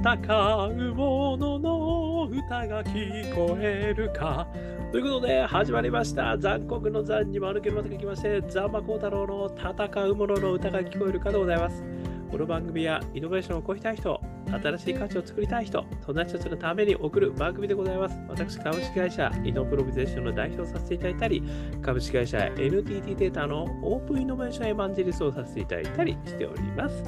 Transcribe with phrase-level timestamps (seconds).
[0.00, 4.46] 戦う者の歌が聞こえるか。
[4.92, 6.38] ということで、始まりました。
[6.38, 11.82] 残酷の残に丸けるまでが来まして、ザンマコウタロウの戦う者の歌が聞こえるかでございます。
[12.30, 18.16] この番組はイノベーションを起こしたい人、新しい価値を作りたい人、そんな人たちのために送る番組でございます。
[18.28, 21.42] 私、株式会社イノプロビゼーションの代表をさせていただいたり、
[21.82, 27.02] 株式会社 NTT データのオープンイノベーションエヴァンジェリストをさせていただいたりしております。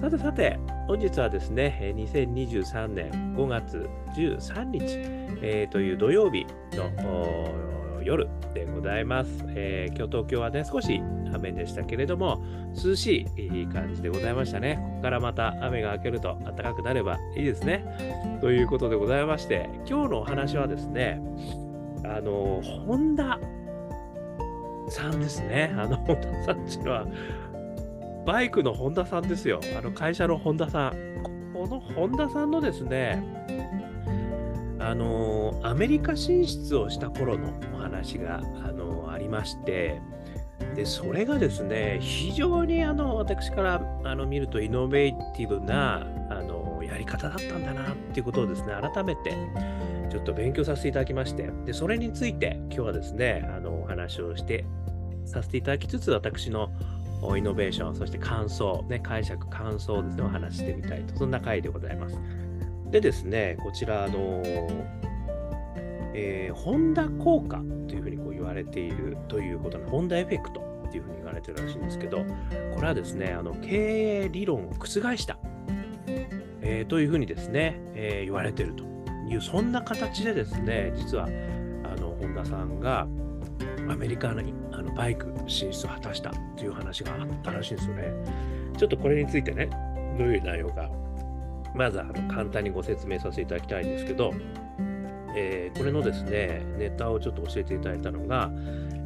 [0.00, 4.84] さてさて、本日はですね、2023年5月13日、
[5.40, 11.00] えー、という土曜日の夜でございます、えー、今日東京はね、少し
[11.32, 12.44] 雨でしたけれども、
[12.84, 14.76] 涼しい感じでございましたね。
[14.76, 18.38] ここからまた雨が明けると暖かくなればいいですね。
[18.42, 21.22] ということでございまして、今日のお話はですね、
[22.04, 23.40] あの、ホンダ
[24.88, 25.74] さんですね。
[25.76, 27.06] あの、ホンダさんっていうのは、
[28.26, 29.60] バイクの本田さんですよ。
[29.78, 31.52] あの会社の本田さん。
[31.54, 33.22] この本田さんのですね、
[34.80, 40.00] あのアメリカ進出をした頃のお話が、あのありまして、
[40.74, 49.34] でそれがですね、非常にあの私からあの見るとイノベーティブなあのやり方だったんだなっていうことをですね、改めて
[50.10, 54.64] ちょっと勉強させていただきまして、でそれについて今日はですね、あのお話をして
[55.24, 56.70] させていただきつつ、私の
[57.36, 62.18] イノベーション、そして感想、ね、解釈、感想ですね、お話してみたいと、そんな回でございます。
[62.90, 64.42] でですね、こちら、あの
[66.14, 72.24] えー、ホンダ効果というふうにこう言われているということの、ホンダエフェクトっていうふうに言われてるらしいんですけど、
[72.74, 75.38] これはですね、あの経営理論を覆した、
[76.62, 78.84] えー、というふうにですね、えー、言われていると
[79.28, 81.28] いう、そんな形でですね、実は、
[81.84, 83.06] あの、本田さんが、
[83.88, 84.54] アメリカに
[84.86, 88.04] のバイク進出を果たしたという話があったらしいんですよね。
[88.76, 89.68] ちょっとこれについてね、
[90.18, 90.90] どういう内容か、
[91.74, 94.32] まずあの簡単にご説明させていただきたいんですけど、
[95.36, 98.50] えー、これのですね、ネタをちょっと教えていただいたのが、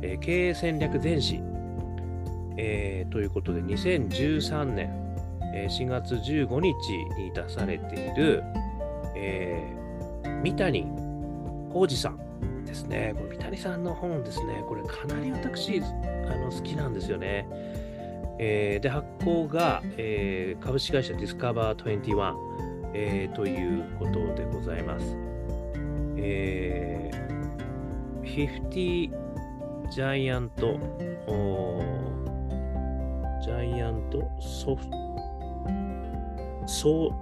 [0.03, 1.41] えー、経営戦略全史、
[2.57, 5.01] えー、ということで、2013年、
[5.53, 6.73] え4月15日
[7.19, 8.45] に出されている、
[9.17, 9.77] え
[10.45, 10.85] 三谷
[11.73, 12.30] 浩二さん
[12.71, 13.15] ですね。
[13.17, 14.65] これ、三谷さんの本ですね。
[14.69, 15.85] これ、かなり私、あ
[16.37, 17.47] の好きなんですよね。
[18.39, 22.35] えー、で、発行が、えー、株式会社ディスカバー21、
[22.95, 25.15] えー、ということでございます。
[26.17, 29.11] えー、50
[29.91, 30.79] ジャイアント、
[33.43, 34.93] ジャイアントソフト、
[36.67, 37.13] ソ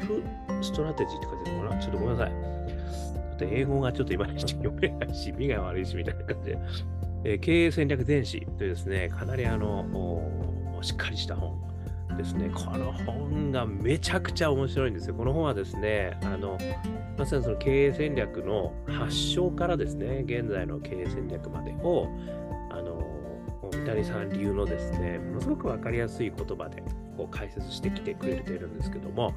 [0.00, 0.24] フ
[0.62, 1.80] ストラテジーって書いてるのかな？
[1.80, 2.32] ちょっとごめんなさい。
[3.38, 6.58] と英語がちょっと今にして読めないし、身が悪いしみたいな感じで、
[7.24, 9.84] えー、経営戦略全史というですね、かなりあの、
[10.82, 11.68] しっかりした本
[12.16, 12.50] ですね。
[12.52, 15.14] この本がめちゃくちゃ面白いんですよ。
[15.14, 16.58] この本はですね、あの、
[17.16, 22.08] まさにその経営戦略の発祥からですね、現在の経営戦略までを、
[22.70, 23.02] あの、
[23.72, 26.82] 三谷さん流のですね、ものすごくわかりやすい言葉で
[27.18, 29.34] こう解説してきてくれてるんですけども、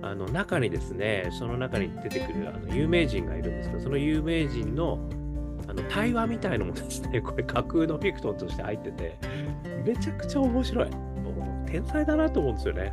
[0.00, 4.98] あの中にですね、その中に出てくるあの有名人がいるんですけど、その有名人の
[5.68, 9.18] あの対話みたいのもですね、 これ架空のフィクトンとして入ってて、
[9.84, 10.90] めちゃくちゃ面白い。
[10.90, 12.92] もう天才だなと思うんですよね。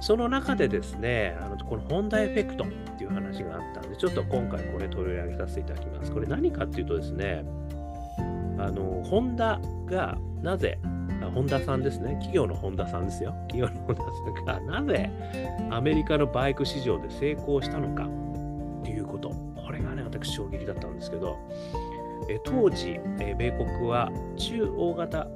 [0.00, 6.12] その中でですね、あのこのホンダエフェクトっていう話があったんで、ちょっと今回これ取り上げさせていただきます。
[6.12, 7.44] これ何かっていうとですね、
[8.58, 10.78] あの、ホンダがなぜ
[11.34, 13.34] 本田さんですね、企業の本田さんですよ。
[13.48, 15.10] 企業の本田さんがなぜ
[15.70, 18.08] アメリカのバイク市場で成功したのか
[18.84, 19.30] ということ。
[19.56, 21.36] これがね、私衝撃だったんですけど、
[22.28, 25.26] え当時、え米国は中大型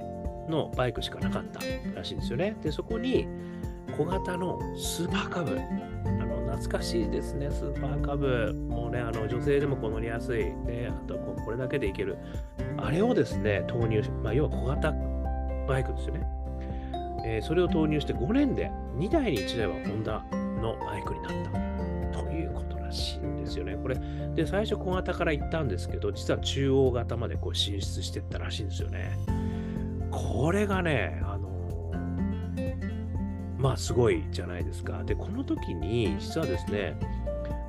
[0.49, 1.61] のバイクしかなかった
[1.95, 2.57] らしいんですよね。
[2.63, 3.27] で、そこに
[3.97, 8.55] 小型のスーパーカブ、あの懐かしいですね、スーパーカブ。
[8.69, 12.17] もうね、あの女性でもこう乗りやすい、ね、あとこれだけでいける。
[12.77, 14.95] あれをですね、投入、まあ、要は小型
[15.69, 16.27] バイクですよね。
[17.25, 20.25] えー、それを投入して5年で2台に1台はホンダ
[20.61, 23.77] のバイクになったということらしいんですよね。
[23.77, 23.97] これ、
[24.35, 29.11] で、最初小型から行ったんですけど、実は中央型までこう進出していったらしいんですよね。
[30.11, 31.49] これがね、あの、
[33.59, 35.05] まあすごいじゃないですか。
[35.05, 36.97] で、この時に実はですね、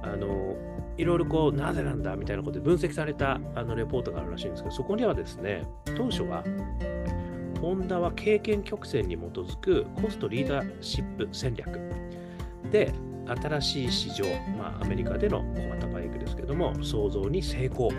[0.02, 0.56] あの
[0.98, 5.66] いろいろこう、なぜなんだみたいなことで分析されたあのレポートがあるらしいんですけど、そこにはですね、
[5.98, 6.44] 当初は
[7.62, 11.80] ホンダは経験曲線に基づくコストリーダーシップ戦略。
[12.72, 12.94] で
[13.28, 14.26] 新しい市場、
[14.58, 17.92] まあ、アメリカでの小型バイクですけども創造に成功。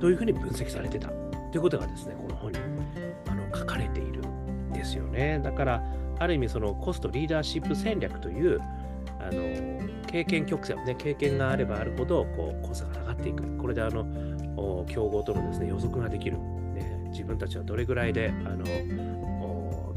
[0.00, 1.08] というふうに分析されてた。
[1.08, 2.58] ということがですねこの本に
[3.28, 5.40] あの書かれているんですよね。
[5.42, 5.82] だから
[6.18, 8.60] ある意味そのコストリーダーシップ戦略という
[9.20, 9.42] あの
[10.06, 13.58] 経験曲線、ね、経験があればあるほどこうコストが上がっていく。
[13.58, 14.06] これであの
[14.86, 16.38] 競合とのです、ね、予測ができる、
[17.18, 18.64] 自分たちはどれぐらいであの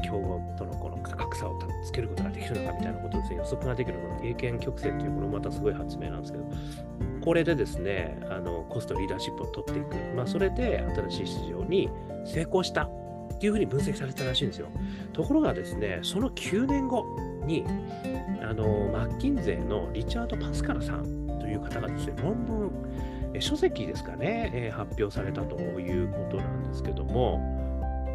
[0.02, 6.50] 競合とのこの価格差をつけることができるのかみたいなことですね、予測ができるこの経験曲線という、これもまたすごい発明なんですけど、
[7.24, 9.96] これでですね、あのコストリーダーシップを取っていく。
[10.16, 11.88] まあ、それで新しい市場に
[12.24, 14.68] 成功したっていうふうに分析されたらしいんですよ。
[15.12, 17.04] ところがですね、その9年後
[17.46, 17.64] に、
[18.42, 22.70] あのマッキンゼーのリチャード・パスカルさんという方がですね、論文、
[23.40, 27.40] 書籍ですかね、え、発表されたということなんですけども、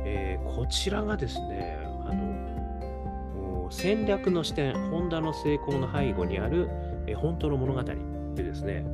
[0.06, 6.70] え、こちらがですね、あの戦略の視点、ホンダの成功の背後にある、
[7.08, 8.86] え、本当の物語でですね、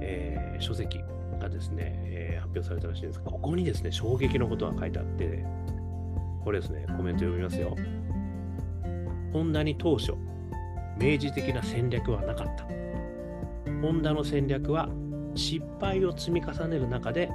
[0.00, 1.00] え、書籍
[1.38, 5.44] がですね、え、発表されたらしいんですが、ここにですね、衝撃のことが書いてあって、
[6.44, 7.76] これですね、コメント読みますよ。
[9.32, 10.12] ホンダに当初、
[10.98, 12.64] 明示的な戦略はなかった。
[13.80, 14.90] ホンダの戦略は
[15.34, 17.30] 失敗を積み重ねる中で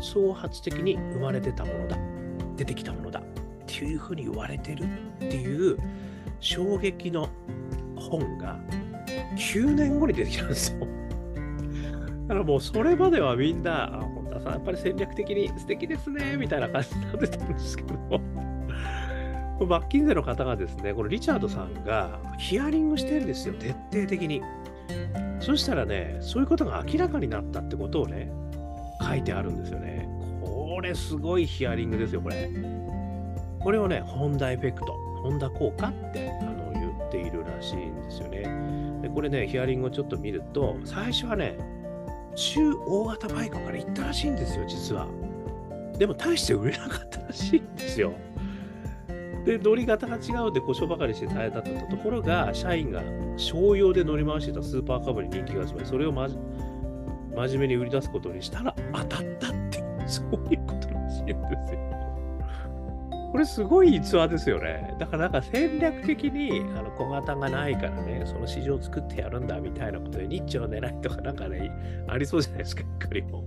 [0.00, 1.96] 創発的に生まれてたものだ。
[2.56, 3.20] 出てきたものだ。
[3.20, 3.22] っ
[3.66, 5.78] ていうふうに言われてるっていう
[6.40, 7.28] 衝撃の
[7.96, 8.58] 本が
[9.36, 10.80] 9年後に出てきたんですよ。
[12.28, 18.20] だからもうそれまではみんな、あ、本田さんやっぱり戦略的に素敵ですね、みたいな感じになってたんですけど、
[19.66, 24.42] バッキンゼの方がですね、このリチャードさんがヒアリングしてるんですよ、徹底的に。
[25.40, 28.30] そしたらね、そういうことが明らかになったってことをね、
[29.02, 30.08] 書いてあるんですよね。
[30.42, 32.50] これすごいヒアリングですよ、これ。
[33.58, 34.92] これをね、ホンダエフェクト、
[35.22, 38.42] ホンダ効果ってあの言っているらしいんですよね。
[39.02, 41.56] でこれね、ヒアリングをちょっと見ると、最初はね、
[42.36, 45.08] 中大型バイクから行ったらしいんですよ、実は。
[45.98, 48.12] でも大して売れなかったらしいんですよ。
[49.44, 53.02] で、乗り方が違うんで故障ばかりして大変だったところが、社員が
[53.36, 56.38] 商用で乗り回してたスーパーカブに人気が集まり、それをまじ
[57.34, 61.99] 真面目に売り出すことにしたら当たったって、そういうことらしいんですよ。
[63.30, 64.94] これすごい逸話ですよね。
[64.98, 71.70] だからなんか戦略的にあの小型がないからね、その市場を作ってやるんだみたいなことで、日中の狙いとかなんかね、
[72.08, 73.44] ありそうじゃないですか、一りも。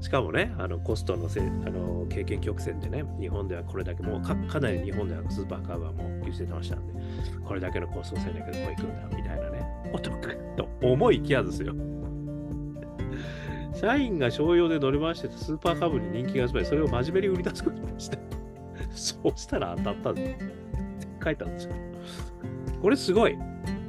[0.00, 6.94] しかもね、あのコストのせあの経験曲線でね、日本ではこれだけもうかかなり日本ではスーパーカーはもう優勢てましたんで、
[7.44, 11.72] これだけのコスト戦略でこういくんだみたいなね、お得と思いきやですよ。
[13.74, 18.18] 社員が商用で乗り回してたスーパーカブに人気が集まり、それを真面目に売り出すことにした。
[18.94, 20.46] そうしたら当たったんです。
[21.24, 21.74] 書いたんですよ。
[22.80, 23.38] これすごい。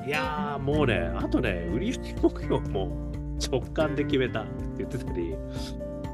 [0.05, 5.35] いやー、もうね、あとね、売り上げ目標も直感で決めたって言ってたり、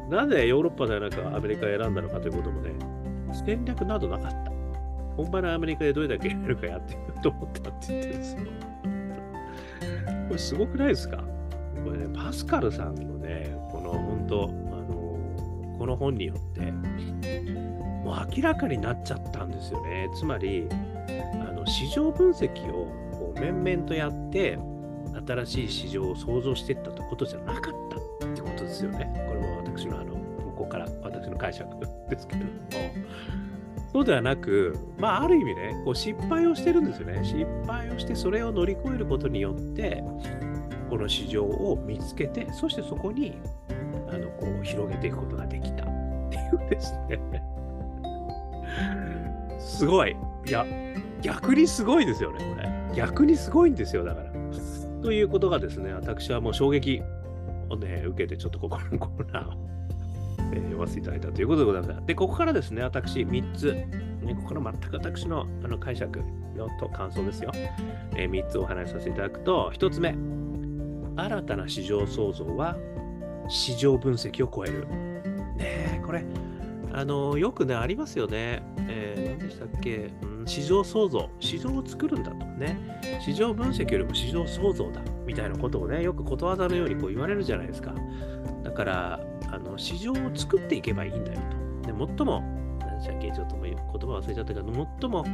[0.10, 2.72] なぜヨーロッパではなくアメリカを選んだのかということもね、
[3.46, 4.52] 戦略などなかった。
[5.18, 8.42] 本場のアメリカでどれだけやるかやってみようと思ったって言ってるんですよ。
[10.28, 11.18] これすごくないですか？
[11.84, 16.72] これね、パスカルさんのね、この本当、あのこの本によって、
[18.10, 20.10] もう明らかになっちゃったんですよね。
[20.16, 20.68] つまり、
[21.48, 24.58] あの市場分析をこう面々とやって、
[25.28, 27.74] 新しい市場を創造していったってことじゃなかっ
[28.20, 29.14] たってことですよね。
[29.28, 31.70] これも私のあの向、ここから私の解釈
[32.10, 32.52] ですけれども。
[33.92, 37.24] そうではなく、まあ、ある意味ね、こう失敗をしてるんですよね。
[37.24, 40.04] 失敗をして、それを乗り越えることによって、
[40.90, 43.38] この市場を見つけて、そしてそこに
[44.10, 45.88] あのこう広げていくことができたっ
[46.32, 47.20] ていうですね。
[49.80, 50.16] すごい。
[50.46, 50.66] いや、
[51.22, 52.70] 逆にすごいですよね、これ。
[52.96, 54.30] 逆にすごいんですよ、だから。
[55.02, 57.02] ということがですね、私はもう衝撃
[57.70, 59.54] をね、受けて、ちょっとここのコーナーを、
[60.52, 62.06] えー、読ませていただいたということでございます。
[62.06, 66.20] で、ここからですね、私3つ、ね、ここから全く私のあの解釈
[66.58, 67.52] のと感想ですよ、
[68.18, 70.14] えー、3つお話しさせていただくと、1つ目、
[71.16, 72.76] 新たな市場創造は
[73.48, 74.86] 市場分析を超える。
[75.56, 76.26] ねこれ、
[77.00, 78.62] あのよくね、ありますよね。
[78.90, 82.78] えー、何でしたっけ、うん、市場創造、市場を作るんだとね。
[83.22, 87.96] 市場分析よりも市場創造だみたいなことをね、よくことわざのようにこう言われるじゃないですか。
[88.66, 91.40] だから、あの市場を作っていけばいいんだよ
[91.86, 91.94] と。
[91.94, 92.44] で最も、
[92.82, 93.88] 何でしたっけ、ちょっともう言葉
[94.18, 95.26] 忘れちゃったけど、最も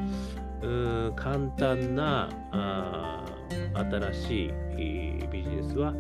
[0.62, 3.26] う簡単なあ
[3.74, 5.96] 新しいビジネスは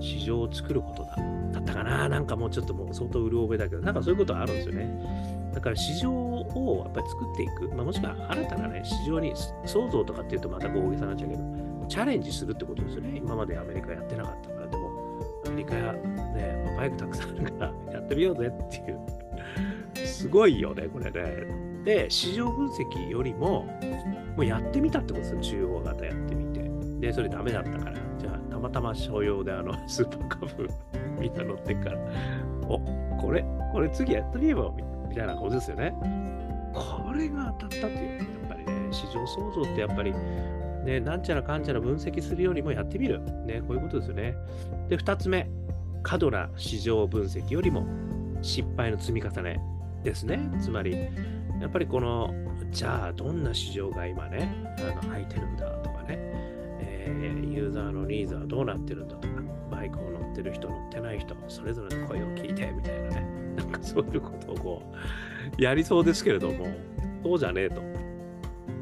[0.00, 1.16] 市場を作ることだ。
[1.52, 5.50] だったかななんかもうちょっともう相当うる覚えだけど、なんかそういうことあるんですよね。
[5.54, 9.32] だから市場をやっぱり作っていく、まあ、もしくは新たなね、市場に
[9.64, 13.16] 創造とかっていうとまた大げさになっちゃうけど、チャレンジするってことですよね。
[13.16, 14.90] 今までアメリカやってなかったから、でも
[15.46, 20.06] アメリカやね、バイクたくさんあるからやってみようぜっていう。
[20.06, 21.80] すごいよね、これね。
[21.84, 23.66] で、市場分析よりも、
[24.36, 26.70] もうやってみたってことですよ、中央型やってみて。
[27.00, 27.96] で、それダメだったから、
[28.60, 30.68] またま商用であの、 スーパーカブ
[31.18, 31.98] みんな乗ってから、
[32.68, 32.78] お
[33.20, 34.70] これ、これ次やってみれば、
[35.08, 35.94] みたいなことですよね。
[36.72, 40.14] これが当たったっていう、やっぱりね、市場創造ってやっぱり、
[40.84, 43.20] ね、なんちゃらかんちゃら分析するよりもやってみる。
[43.44, 44.34] ね、こういうことですよね。
[44.88, 45.48] で、2つ目、
[46.02, 47.86] 過度な市場分析よりも
[48.42, 49.60] 失敗の積み重ね
[50.02, 50.40] ですね。
[50.60, 50.92] つまり、
[51.60, 52.32] やっぱりこの、
[52.70, 55.66] じゃあどんな市場が今ね、あの空いてるんだ、
[57.10, 59.34] えー、ユーザーのニーズはどうなってるんだとか、
[59.70, 63.26] バイクを乗ってる人、乗ってない人、それぞれの声を聞いてみたいなね、
[63.56, 64.82] なんかそういうことをこ
[65.58, 66.66] う、やりそうですけれども、
[67.22, 67.82] そうじゃねえと。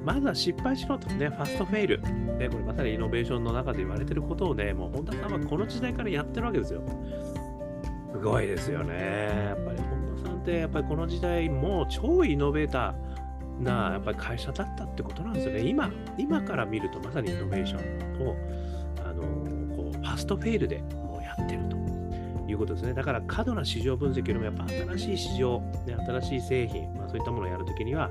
[0.04, 2.00] まずは失敗しろとね、ファストフェイル。
[2.00, 6.82] ね、これまさにイノベーションの中で言われてることをね、もう本田さんはこの時代からやってるわけですよ。
[8.12, 8.94] すごいですよね。
[9.48, 13.07] やっぱり本田さんってやっぱりこの時代もう超イノベーター
[13.62, 15.60] なやっぱり会社だったってことなんですよね。
[15.62, 18.36] 今、今から見るとまさにイノベーションを
[19.04, 19.22] あの
[19.76, 21.76] こうファストフェイルでもうやってると
[22.50, 22.94] いうことですね。
[22.94, 28.10] だから過度な市場分析よりもやっぱ新しい市場、ね、新しい製品、まあ、そういったものをやるときには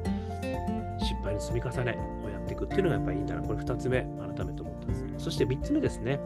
[1.00, 3.42] 失敗の積み重ねをやっていくっていうのがやっぱりいいんだな。
[3.42, 5.06] これ2つ目、改めて思ったんです。
[5.18, 6.20] そして3つ目ですね。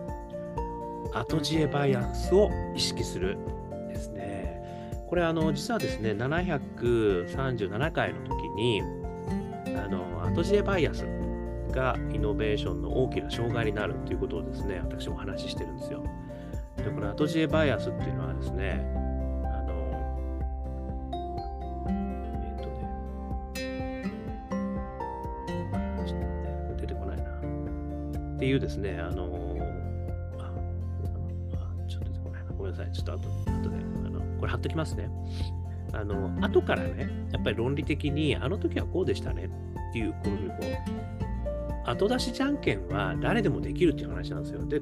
[1.13, 3.37] 後知恵バイアスを意識する
[3.89, 4.61] ですね。
[5.07, 8.81] これあの実はですね、737回の時に、
[10.33, 11.05] 後知恵バイアス
[11.71, 16.03] がイノベーションの大きな障害になるということをですね、私もお話ししてるんですよ。
[16.77, 18.81] で、この後知恵バイアスっていうのはですね、
[19.43, 19.73] あの、
[21.87, 22.69] えっ、と
[23.59, 24.11] ね、
[26.05, 27.23] ちょっとね、出てこないな。
[28.35, 29.57] っていうですね、あの、
[30.39, 30.53] あ
[31.85, 32.51] あちょっと出てこないな。
[32.57, 32.91] ごめんなさい。
[32.91, 35.09] ちょっと後後で、あの、これ貼っときますね。
[35.93, 39.49] あの、後からね、やっぱり論理的に、あの時はこうでしたね
[39.91, 40.51] っていう、こういう、
[41.85, 44.65] 後出しじゃんけんは誰でもできるっていう話なんですよ。
[44.65, 44.81] で、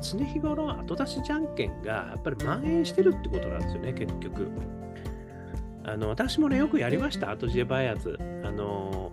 [0.00, 4.48] 常日頃後出しじゃんけんがやっぱり蔓延してるってことなんですよね、結局。
[5.84, 8.16] あの私もね、よくやりました、後知恵バイアス。
[8.44, 9.12] あの、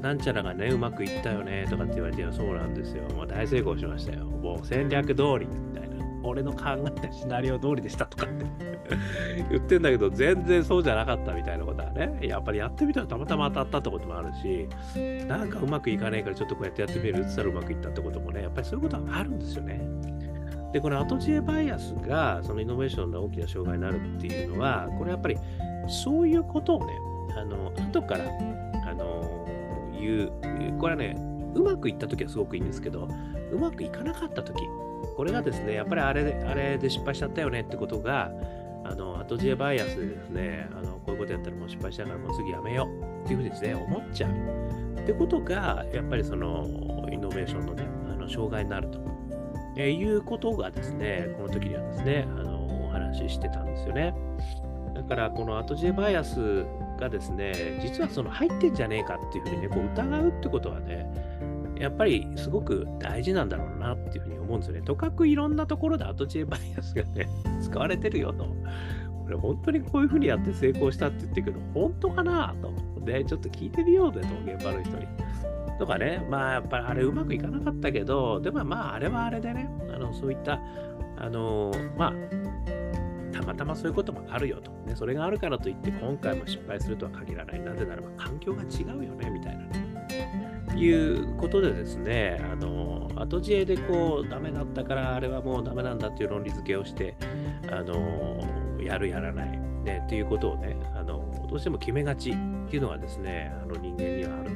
[0.00, 3.02] なんちゃらがね、うまくいったよねとかって言われて、そうなんですよ。
[3.14, 4.26] もう大成功しましたよ。
[4.26, 5.96] もう戦略通りみたいな。
[6.22, 8.44] 俺の考えたシナリオ通りでしたとかって
[9.50, 14.68] 言ってんだけど、全然そうじゃなかったみたいなことはね、やっぱりやってみたらたまたま当たったってこともあるし、
[15.26, 19.80] なんかうまくいかないからちょっとこうやってやってみるってったらうまくいったってこともね、やっぱりそういうことはあるんですよね。
[20.72, 25.38] で、この後知恵バイアスがそのイノベーションの大きな障害になるっていうのは、これやっぱり
[25.88, 26.92] そういうことをね、
[27.36, 28.24] あの後から
[28.84, 29.46] あの
[29.98, 30.32] 言う、
[30.78, 31.16] これはね、
[31.54, 33.08] うまくいったときはすごくいいんですけど、
[33.52, 34.58] うまくいかなかったとき、
[35.16, 38.32] これがですね、やっぱりあれあれで失敗しちゃったよねってことが、
[38.90, 45.00] あの後知恵バイアスでですね、あのこういうことやったらもう失敗したからもう次やめようっていうふうにですね、思っちゃう。
[45.00, 46.66] ってことが、やっぱりその
[47.12, 49.00] イノベーションのね、あの障害になると、
[49.76, 54.14] えいうことがですね、この時にはですね、あのお話ししてたんですよね。
[54.94, 56.64] だから、この後知恵バイアス
[56.98, 61.06] がですね、実はその入ってんじゃねえかっていうふうにね、こう疑うってことはね、
[61.78, 64.82] やっぱりすごく大事なんだろうなっていうふうに思うんですよね。
[64.82, 67.28] とかくいろんなところで後知恵バイアスがね、
[67.60, 68.44] 使われてるよと。
[68.44, 72.72] これ本当にこういうふうにやって成功したって言ってるけど、本当かなと。
[73.04, 75.06] で、ちょっと聞いてみようぜと、現場の人に。
[75.78, 80.60] とかね、まあやっぱりあれうまくいかなかったけど、でもまああれはあれでね、あのそういった、
[81.18, 82.12] あのまあ、
[83.32, 84.70] たまたまそういうこともあるよと。
[84.86, 87.60] ね、それがあるからといって今回も失敗するとは限らない。
[87.60, 89.85] なぜならば環境が違うよね、みたいなね。
[90.76, 97.16] いうことでですね、あの後知恵でこうダメだったからあれはもうダメなんだっていう論理付けをして、
[97.70, 98.40] あの
[98.80, 102.34] やるやらない、ね、っていうことをねあの、どうしても決めがちっ
[102.68, 104.50] ていうのがですね、あの人間にはある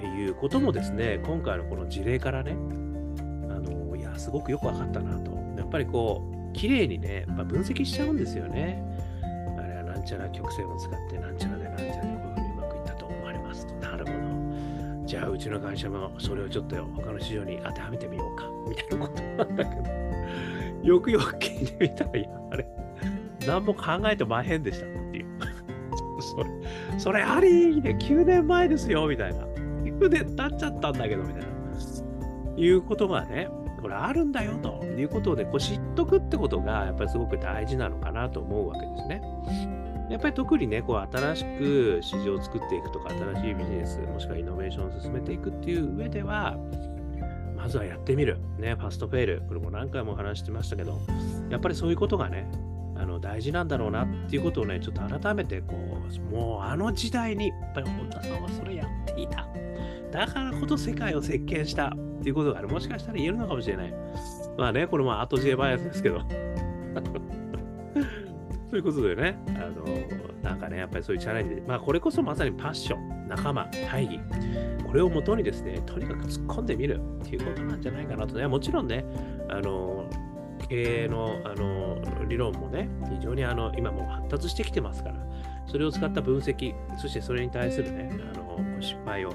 [0.00, 5.32] ということもですね、今回のこの事例からね、あのいや、すごくよく分かったなと。
[5.56, 8.82] やっぱりこう、綺麗にね、やっぱ分析しちゃうんですよね。
[9.58, 13.74] あれはなんちゃら曲線を使って、なんちゃらでなんちゃらでこういうふうにうまくいったと思われますと。
[13.74, 14.45] なるほど。
[15.06, 18.44] じゃあうちの会社もそれをちょっと他の市場に当てはめてみようか。
[18.68, 19.82] みたいなことなんだけど
[20.82, 22.66] よくよく聞いてみたらやあれ
[23.46, 25.26] 何も考えてまへんでしたっていう。
[26.20, 26.50] それ
[26.98, 27.96] それありね。
[28.00, 29.06] 9年前ですよ。
[29.06, 29.44] みたいな。
[29.44, 31.46] 9年経っちゃったんだけどみたいな。
[32.56, 33.48] いうことがね
[33.80, 34.82] これあるんだよと。
[34.84, 39.22] いうことをねこう知っとくってことがやっぱりすごく大事なのかなと思うわけですね。
[40.10, 46.56] やっぱり特にね、こう新しく市場を作っていくとか、新しいビジネス、もしくはイノベーションを進めていくっていう上では、
[47.56, 48.38] まずはやってみる。
[48.58, 49.42] ね、ファストフェイル。
[49.48, 51.00] これも何回も話してましたけど、
[51.50, 52.48] やっぱりそういうことがね、
[52.96, 59.48] あの大事なんだろうなっていうことをね、ちょっと改めてこう、もうあの時代に、やっぱり本田さんはそれやっていた。
[60.12, 63.94] だからこそ世界を席巻したっていうことが、ね、もしかしたら言えるのかもしれない。
[64.56, 66.22] まあね、これも後知恵バイアスですけど。
[68.76, 69.86] ということでね、あの、
[70.42, 74.20] なんかね、やっぱりそういうチャレンジで、まあこれこそまさにパッション、仲間、大義、
[74.86, 79.06] これをもとにですね、とにかく突っ込んでみるっていうことなんじゃないかなとね、もちろんね、
[79.48, 80.10] あの、
[80.68, 85.26] 経営のあの理論もね、非常にあの今もう発達してきてますから、
[85.66, 89.30] それを使った分析、そしてそれに対するね、あの失敗を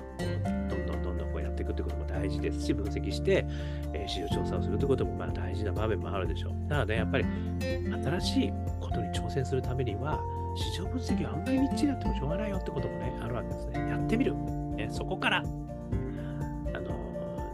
[0.70, 3.46] どんどんどんどんこうやっていくってことも大事ですし、分析して、
[3.94, 6.54] えー、市場調査をするということもまあ大事な場面もあるでしょう。
[6.70, 7.26] だからね、やっぱり
[7.60, 8.54] 新しい
[8.92, 10.22] ことに挑戦するためには、
[10.56, 13.80] 市場分析はあんまりみっちりやってもしょうがないよってこともね、あるわけですね。
[13.90, 14.36] やってみる。
[14.76, 15.50] ね、そこから、あの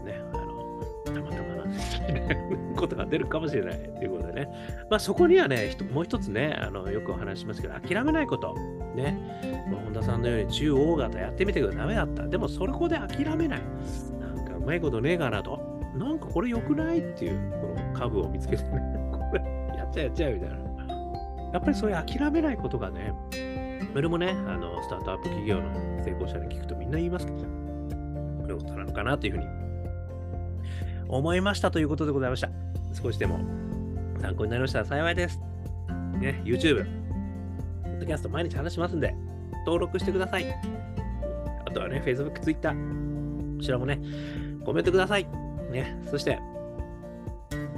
[0.02, 4.48] ー、ね、あの、たまたまなんですね、 ことが出るかもしれないということでね。
[4.90, 8.54] まあそこにはね、もう一つね、あのよくお話しますけど、諦めないこと。
[8.94, 9.16] ね。
[9.70, 12.26] まあ、本田さんのように中大型やってみてくだダメだった。
[12.26, 13.62] でもそれこで諦めない。
[14.20, 15.78] なんかうまいことねえかなと。
[15.94, 18.70] なんかこれ良くないっていう、この株を見つけてね、
[19.12, 20.67] これやっちゃうやっちゃうみたいな。
[21.52, 23.14] やっぱりそういう諦めないことがね、
[23.92, 25.72] それもね、あの、スタートアップ企業の
[26.04, 27.44] 成功者に聞くとみんな言いますけど、こ
[28.48, 29.46] れことなのかなというふうに
[31.08, 32.50] 思いましたということでございました。
[32.92, 33.40] 少しでも
[34.20, 35.40] 参考になりましたら幸いです。
[36.20, 36.84] ね、YouTube、
[37.82, 39.14] ポッドキャスト毎日話しますんで、
[39.64, 40.46] 登録してください。
[41.64, 42.76] あとはね、Facebook、Twitter、こ
[43.62, 44.00] ちらもね、
[44.64, 45.26] コメントください。
[45.70, 46.38] ね、そして、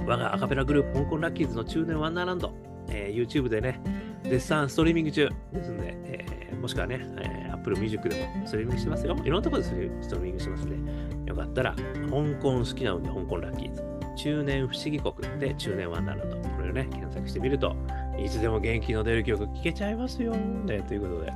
[0.05, 2.53] 我がアカペラグループ、香港ラッキーズの中年ワンダーランド、
[2.89, 3.81] えー、YouTube でね、
[4.23, 9.15] 絶賛ストリーミング中ですんで、えー、もしくはね、えー、Apple Music でもストリーミングしてますよ。
[9.23, 10.85] いろんなところでストリーミングしてますん
[11.25, 11.81] で、よかったら、香
[12.41, 13.91] 港好きなので、香港ラッキーズ。
[14.17, 16.49] 中年不思議国で中年ワンダーランド。
[16.49, 17.75] これをね、検索してみると、
[18.23, 20.33] いつでも元気の出る曲聴けちゃいますよ。
[20.33, 21.33] ね、ということで。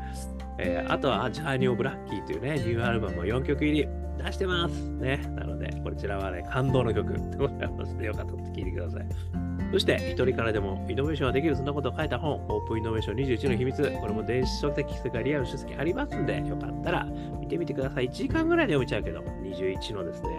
[0.58, 3.88] えー、あとは、ジャーニー・オブ・ラッキーというね、ニューアルバムを4曲入り
[4.24, 4.90] 出してます。
[4.92, 5.18] ね。
[5.36, 9.45] なので、こちらはね、感動の曲でございますので、よかったら聴いてください。
[9.72, 13.91] そして、一人からでもイノベーションができる、そんなことを書いた本、オープンイノベーション21の秘密。
[14.00, 17.05] これも電子書籍、それからリアル書籍ありますんで、よかったら
[17.39, 18.09] 見てみてください。
[18.09, 20.29] 1時間ぐらいで読めちゃうけど、21のですね、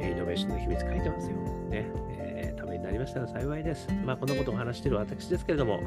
[0.00, 1.36] イノベーションの秘密書いてますよ。
[1.68, 1.86] ね。
[2.18, 3.88] えー、ためになりましたら幸いです。
[4.04, 5.80] まあ、こんなことを話している私ですけれども、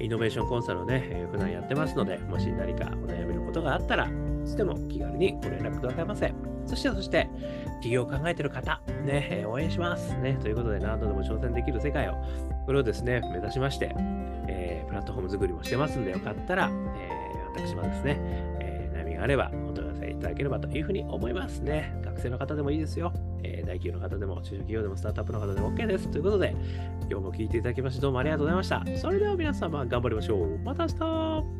[0.00, 4.08] イノベーションコンサルをね、えー、普段やってますので、もし何かお悩みのことがあったら、い
[4.44, 6.32] つでも気軽にご連絡くださいませ。
[6.66, 7.28] そして、そして、
[7.80, 10.16] 起業を考えてる方、ね、応援します。
[10.18, 12.14] ね、ということで、何度でも挑戦できる世界を、
[12.66, 13.94] これをですね、目指しまして、
[14.46, 18.16] えー、プラットフォーム作りもしてますんで、よかったら、えー、私もですね、
[18.60, 21.94] えー、悩みがあれば、お問い合わせいただければというふうに思いますね。
[22.04, 23.12] 学生の方でもいいですよ。
[23.42, 26.08] えー、大企業の方でも、中小企業でも、スタートアップの方でも OK です。
[26.08, 26.54] ということで、
[27.10, 28.84] 今日も聞いていただきまして、どうもありがとうございました。
[28.96, 30.58] それでは皆様、頑張りましょう。
[30.58, 31.57] また明日